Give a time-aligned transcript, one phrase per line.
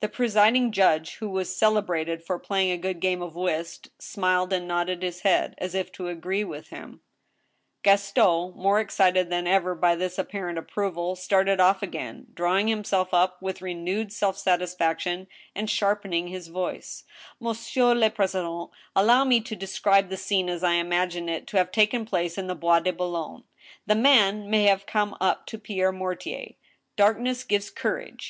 [0.00, 4.66] The presiding judge, who was celebrated for playing a good game of whist, smiled and
[4.66, 7.02] nodded his head, as if to agree with him.
[7.84, 8.52] 198 THE STEEL HAMMER.
[8.54, 13.36] Gaston, more excited than ever by this apparent approval, started off again, drawing himself up
[13.42, 17.04] with rene\^ self satisfaction, and sharpening his voice:
[17.38, 22.06] Monsieur le president, allow me to describe the scene as I imagine it to have taken
[22.06, 23.44] place in the Bois de Boulogne:
[23.86, 26.54] The man may have come up to Pierre Mortier,...
[26.96, 28.28] darkness gfivcs courage